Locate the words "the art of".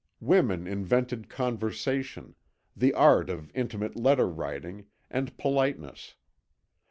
2.75-3.51